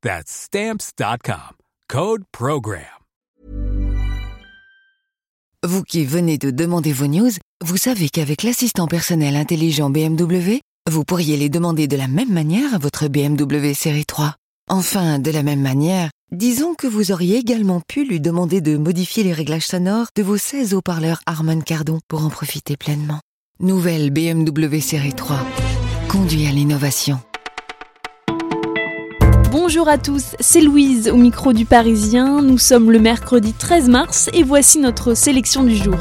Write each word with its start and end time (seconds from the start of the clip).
That's 0.00 0.30
Stamps.com. 0.30 1.56
Code 1.88 2.22
Program. 2.30 2.84
Vous 5.66 5.82
qui 5.82 6.04
venez 6.04 6.38
de 6.38 6.52
demander 6.52 6.92
vos 6.92 7.08
news, 7.08 7.32
vous 7.64 7.76
savez 7.76 8.08
qu'avec 8.08 8.44
l'assistant 8.44 8.86
personnel 8.86 9.34
intelligent 9.34 9.90
BMW, 9.90 10.60
vous 10.88 11.02
pourriez 11.02 11.36
les 11.36 11.48
demander 11.48 11.88
de 11.88 11.96
la 11.96 12.06
même 12.06 12.32
manière 12.32 12.74
à 12.74 12.78
votre 12.78 13.08
BMW 13.08 13.74
série 13.74 14.06
3. 14.06 14.36
Enfin, 14.68 15.18
de 15.18 15.32
la 15.32 15.42
même 15.42 15.62
manière, 15.62 16.10
disons 16.30 16.74
que 16.74 16.86
vous 16.86 17.10
auriez 17.10 17.38
également 17.38 17.80
pu 17.80 18.04
lui 18.04 18.20
demander 18.20 18.60
de 18.60 18.76
modifier 18.76 19.24
les 19.24 19.32
réglages 19.32 19.66
sonores 19.66 20.10
de 20.14 20.22
vos 20.22 20.36
16 20.36 20.74
haut-parleurs 20.74 21.22
Harman 21.26 21.64
Kardon 21.64 21.98
pour 22.06 22.24
en 22.24 22.30
profiter 22.30 22.76
pleinement. 22.76 23.18
Nouvelle 23.58 24.10
BMW 24.10 24.78
série 24.78 25.14
3. 25.14 25.44
Conduit 26.08 26.46
à 26.46 26.52
l'innovation. 26.52 27.18
Bonjour 29.50 29.88
à 29.88 29.96
tous, 29.96 30.36
c'est 30.40 30.60
Louise 30.60 31.08
au 31.08 31.16
micro 31.16 31.54
du 31.54 31.64
Parisien. 31.64 32.42
Nous 32.42 32.58
sommes 32.58 32.90
le 32.90 32.98
mercredi 32.98 33.54
13 33.54 33.88
mars 33.88 34.28
et 34.34 34.42
voici 34.42 34.78
notre 34.78 35.14
sélection 35.14 35.64
du 35.64 35.74
jour. 35.74 35.96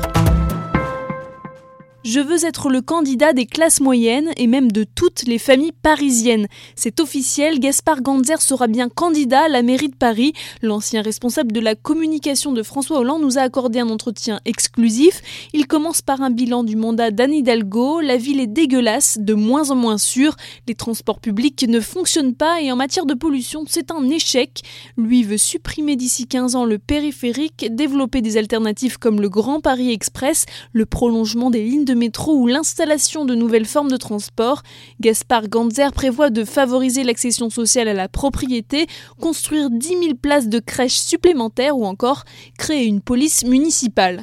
Je 2.09 2.22
veux 2.22 2.45
être 2.45 2.69
le 2.69 2.80
candidat 2.80 3.33
des 3.33 3.45
classes 3.45 3.81
moyennes 3.81 4.30
et 4.38 4.47
même 4.47 4.72
de 4.72 4.86
toutes 4.86 5.23
les 5.23 5.38
familles 5.38 5.73
parisiennes. 5.73 6.47
C'est 6.77 7.02
officiel, 7.02 7.59
Gaspard 7.59 8.02
Ganzer 8.02 8.41
sera 8.41 8.67
bien 8.67 8.88
candidat 8.88 9.41
à 9.41 9.50
la 9.50 9.61
mairie 9.61 9.89
de 9.89 9.95
Paris. 9.97 10.31
L'ancien 10.61 11.02
responsable 11.02 11.52
de 11.52 11.59
la 11.59 11.75
communication 11.75 12.53
de 12.53 12.63
François 12.63 13.00
Hollande 13.00 13.23
nous 13.23 13.38
a 13.38 13.41
accordé 13.41 13.81
un 13.81 13.89
entretien 13.89 14.39
exclusif. 14.45 15.22
Il 15.52 15.67
commence 15.67 16.02
par 16.02 16.22
un 16.22 16.30
bilan 16.30 16.63
du 16.63 16.78
mandat 16.78 17.11
d'Anne 17.11 17.33
Hidalgo. 17.33 18.00
La 18.00 18.16
ville 18.16 18.39
est 18.39 18.47
dégueulasse, 18.47 19.17
de 19.19 19.33
moins 19.33 19.69
en 19.72 19.75
moins 19.75 19.97
sûre. 19.97 20.38
Les 20.66 20.75
transports 20.75 21.19
publics 21.19 21.66
ne 21.67 21.81
fonctionnent 21.81 22.35
pas 22.35 22.61
et 22.61 22.72
en 22.72 22.78
matière 22.78 23.05
de 23.05 23.16
pollution, 23.16 23.66
c'est 23.67 23.91
un 23.91 24.09
échec. 24.09 24.61
Lui 24.95 25.23
veut 25.23 25.38
supprimer 25.38 25.97
d'ici 25.97 26.25
15 26.25 26.55
ans 26.55 26.63
le 26.63 26.78
périphérique, 26.78 27.66
développer 27.69 28.22
des 28.22 28.38
alternatives 28.38 28.97
comme 28.97 29.19
le 29.19 29.28
Grand 29.28 29.59
Paris 29.59 29.91
Express, 29.91 30.45
le 30.72 30.85
prolongement 30.85 31.50
des 31.50 31.66
lignes 31.66 31.83
de 31.83 31.97
métro 31.98 32.34
ou 32.34 32.48
l'installation 32.48 33.26
de 33.26 33.36
nouvelles 33.36 33.66
formes 33.66 33.92
de 33.92 33.98
transport. 33.98 34.64
Gaspard 35.02 35.50
Ganzer 35.50 35.92
prévoit 35.92 36.30
de 36.30 36.45
favoriser 36.45 37.03
l'accession 37.03 37.50
sociale 37.50 37.88
à 37.88 37.94
la 37.94 38.08
propriété, 38.08 38.88
construire 39.19 39.69
10 39.69 39.88
000 39.88 40.02
places 40.22 40.47
de 40.47 40.59
crèches 40.59 41.00
supplémentaires 41.00 41.78
ou 41.78 41.86
encore 41.86 42.24
créer 42.57 42.86
une 42.86 43.02
police 43.02 43.44
municipale. 43.44 44.22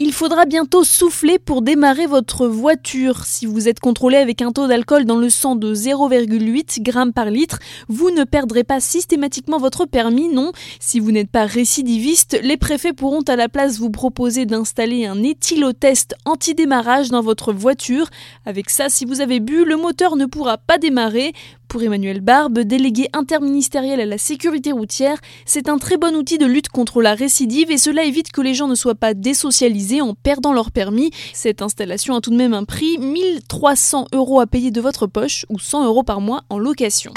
Il 0.00 0.12
faudra 0.12 0.44
bientôt 0.44 0.82
souffler 0.82 1.38
pour 1.38 1.62
démarrer 1.62 2.06
votre 2.06 2.48
voiture. 2.48 3.24
Si 3.26 3.46
vous 3.46 3.68
êtes 3.68 3.78
contrôlé 3.78 4.16
avec 4.16 4.42
un 4.42 4.50
taux 4.50 4.66
d'alcool 4.66 5.04
dans 5.04 5.18
le 5.18 5.30
sang 5.30 5.54
de 5.54 5.72
0,8 5.72 6.84
g 6.84 7.12
par 7.14 7.30
litre, 7.30 7.60
vous 7.88 8.10
ne 8.10 8.24
perdrez 8.24 8.64
pas 8.64 8.80
systématiquement 8.80 9.58
votre 9.58 9.86
permis, 9.86 10.28
non. 10.28 10.50
Si 10.80 10.98
vous 10.98 11.12
n'êtes 11.12 11.30
pas 11.30 11.46
récidiviste, 11.46 12.36
les 12.42 12.56
préfets 12.56 12.92
pourront 12.92 13.22
à 13.22 13.36
la 13.36 13.48
place 13.48 13.78
vous 13.78 13.90
proposer 13.90 14.46
d'installer 14.46 15.06
un 15.06 15.22
éthylotest 15.22 16.16
anti-démarrage 16.24 17.10
dans 17.10 17.22
votre 17.22 17.52
voiture. 17.52 18.08
Avec 18.46 18.70
ça, 18.70 18.88
si 18.88 19.04
vous 19.04 19.20
avez 19.20 19.38
bu, 19.38 19.64
le 19.64 19.76
moteur 19.76 20.16
ne 20.16 20.26
pourra 20.26 20.58
pas 20.58 20.78
démarrer. 20.78 21.34
Pour 21.68 21.82
Emmanuel 21.82 22.20
Barbe, 22.20 22.60
délégué 22.60 23.08
interministériel 23.12 24.00
à 24.00 24.06
la 24.06 24.18
sécurité 24.18 24.72
routière, 24.72 25.18
c'est 25.44 25.68
un 25.68 25.78
très 25.78 25.96
bon 25.96 26.14
outil 26.14 26.38
de 26.38 26.46
lutte 26.46 26.68
contre 26.68 27.02
la 27.02 27.14
récidive 27.14 27.70
et 27.70 27.78
cela 27.78 28.04
évite 28.04 28.30
que 28.30 28.40
les 28.40 28.54
gens 28.54 28.68
ne 28.68 28.74
soient 28.74 28.94
pas 28.94 29.14
désocialisés 29.14 30.00
en 30.00 30.14
perdant 30.14 30.52
leur 30.52 30.70
permis. 30.70 31.10
Cette 31.32 31.62
installation 31.62 32.14
a 32.14 32.20
tout 32.20 32.30
de 32.30 32.36
même 32.36 32.54
un 32.54 32.64
prix, 32.64 32.98
1300 32.98 34.06
euros 34.12 34.40
à 34.40 34.46
payer 34.46 34.70
de 34.70 34.80
votre 34.80 35.06
poche 35.06 35.46
ou 35.48 35.58
100 35.58 35.84
euros 35.84 36.04
par 36.04 36.20
mois 36.20 36.42
en 36.48 36.58
location. 36.58 37.12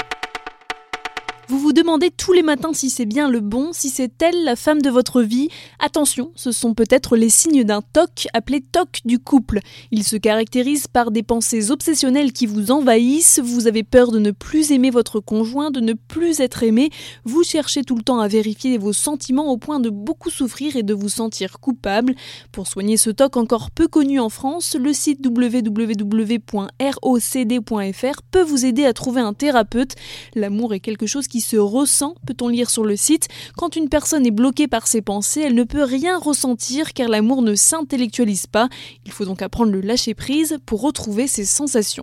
Vous 1.50 1.58
vous 1.58 1.72
demandez 1.72 2.10
tous 2.10 2.34
les 2.34 2.42
matins 2.42 2.74
si 2.74 2.90
c'est 2.90 3.06
bien 3.06 3.30
le 3.30 3.40
bon, 3.40 3.70
si 3.72 3.88
c'est 3.88 4.20
elle 4.20 4.44
la 4.44 4.54
femme 4.54 4.82
de 4.82 4.90
votre 4.90 5.22
vie. 5.22 5.48
Attention, 5.78 6.30
ce 6.34 6.52
sont 6.52 6.74
peut-être 6.74 7.16
les 7.16 7.30
signes 7.30 7.64
d'un 7.64 7.80
TOC 7.80 8.28
appelé 8.34 8.60
TOC 8.60 9.00
du 9.06 9.18
couple. 9.18 9.60
Il 9.90 10.04
se 10.04 10.16
caractérise 10.16 10.88
par 10.88 11.10
des 11.10 11.22
pensées 11.22 11.70
obsessionnelles 11.70 12.34
qui 12.34 12.44
vous 12.44 12.70
envahissent, 12.70 13.40
vous 13.42 13.66
avez 13.66 13.82
peur 13.82 14.12
de 14.12 14.18
ne 14.18 14.30
plus 14.30 14.72
aimer 14.72 14.90
votre 14.90 15.20
conjoint, 15.20 15.70
de 15.70 15.80
ne 15.80 15.94
plus 15.94 16.40
être 16.40 16.64
aimé, 16.64 16.90
vous 17.24 17.42
cherchez 17.44 17.82
tout 17.82 17.96
le 17.96 18.02
temps 18.02 18.20
à 18.20 18.28
vérifier 18.28 18.76
vos 18.76 18.92
sentiments 18.92 19.50
au 19.50 19.56
point 19.56 19.80
de 19.80 19.88
beaucoup 19.88 20.28
souffrir 20.28 20.76
et 20.76 20.82
de 20.82 20.92
vous 20.92 21.08
sentir 21.08 21.60
coupable. 21.60 22.14
Pour 22.52 22.66
soigner 22.66 22.98
ce 22.98 23.08
TOC 23.08 23.38
encore 23.38 23.70
peu 23.70 23.88
connu 23.88 24.20
en 24.20 24.28
France, 24.28 24.76
le 24.78 24.92
site 24.92 25.26
www.rocd.fr 25.26 26.12
peut 28.30 28.42
vous 28.42 28.66
aider 28.66 28.84
à 28.84 28.92
trouver 28.92 29.22
un 29.22 29.32
thérapeute. 29.32 29.94
L'amour 30.34 30.74
est 30.74 30.80
quelque 30.80 31.06
chose 31.06 31.26
qui 31.26 31.37
se 31.40 31.56
ressent, 31.56 32.14
peut-on 32.26 32.48
lire 32.48 32.70
sur 32.70 32.84
le 32.84 32.96
site. 32.96 33.28
Quand 33.56 33.76
une 33.76 33.88
personne 33.88 34.26
est 34.26 34.30
bloquée 34.30 34.68
par 34.68 34.86
ses 34.86 35.02
pensées, 35.02 35.42
elle 35.42 35.54
ne 35.54 35.64
peut 35.64 35.84
rien 35.84 36.18
ressentir 36.18 36.92
car 36.92 37.08
l'amour 37.08 37.42
ne 37.42 37.54
s'intellectualise 37.54 38.46
pas. 38.46 38.68
Il 39.06 39.12
faut 39.12 39.24
donc 39.24 39.42
apprendre 39.42 39.72
le 39.72 39.80
lâcher 39.80 40.14
prise 40.14 40.58
pour 40.66 40.82
retrouver 40.82 41.26
ses 41.26 41.44
sensations. 41.44 42.02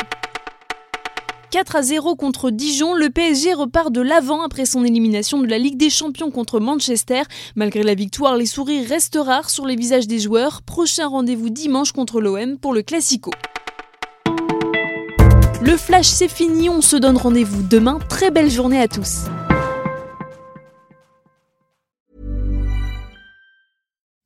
4 1.56 1.76
à 1.78 1.84
0 1.84 2.16
contre 2.18 2.50
Dijon, 2.50 2.96
le 2.96 3.10
PSG 3.10 3.54
repart 3.54 3.90
de 3.90 4.02
l'avant 4.02 4.42
après 4.42 4.66
son 4.66 4.84
élimination 4.84 5.40
de 5.40 5.48
la 5.48 5.58
Ligue 5.58 5.78
des 5.78 5.90
Champions 5.90 6.30
contre 6.30 6.60
Manchester. 6.60 7.22
Malgré 7.56 7.82
la 7.82 7.96
victoire, 7.96 8.36
les 8.36 8.46
sourires 8.46 8.90
restent 8.90 9.18
rares 9.22 9.50
sur 9.50 9.66
les 9.66 9.78
visages 9.78 10.06
des 10.06 10.20
joueurs. 10.20 10.64
Prochain 10.64 11.08
rendez-vous 11.08 11.50
dimanche 11.50 11.94
contre 11.94 12.20
l'OM 12.20 12.58
pour 12.58 12.74
le 12.74 12.82
Classico. 12.82 13.32
Le 15.66 15.78
flash 15.78 16.06
c'est 16.06 16.28
fini, 16.28 16.70
on 16.70 16.80
se 16.80 16.96
donne 16.96 17.18
rendez-vous 17.18 17.64
demain. 17.64 17.98
Très 18.08 18.30
belle 18.30 18.52
journée 18.52 18.80
à 18.80 18.88
tous. 18.88 19.26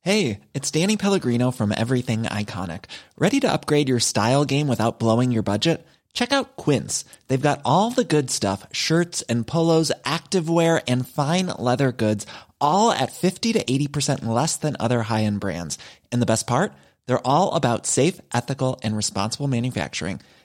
Hey, 0.02 0.40
it's 0.52 0.70
Danny 0.70 0.98
Pellegrino 0.98 1.50
from 1.50 1.72
Everything 1.72 2.24
Iconic. 2.24 2.84
Ready 3.18 3.40
to 3.40 3.50
upgrade 3.50 3.88
your 3.88 4.00
style 4.00 4.44
game 4.44 4.68
without 4.68 4.98
blowing 4.98 5.32
your 5.32 5.42
budget? 5.42 5.86
Check 6.12 6.30
out 6.30 6.56
Quince. 6.56 7.06
They've 7.28 7.40
got 7.40 7.62
all 7.64 7.90
the 7.90 8.04
good 8.04 8.30
stuff, 8.30 8.66
shirts 8.70 9.22
and 9.22 9.46
polos, 9.46 9.90
activewear 10.04 10.82
and 10.86 11.08
fine 11.08 11.46
leather 11.58 11.90
goods, 11.90 12.26
all 12.60 12.92
at 12.92 13.12
50 13.12 13.54
to 13.54 13.64
80% 13.64 14.26
less 14.26 14.58
than 14.58 14.76
other 14.78 15.02
high-end 15.02 15.40
brands. 15.40 15.78
And 16.12 16.20
the 16.20 16.26
best 16.26 16.46
part? 16.46 16.72
They're 17.06 17.26
all 17.26 17.54
about 17.54 17.86
safe, 17.86 18.20
ethical 18.34 18.78
and 18.82 18.94
responsible 18.94 19.48
manufacturing. 19.48 20.20